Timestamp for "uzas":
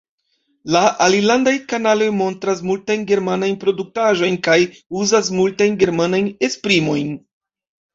5.05-5.35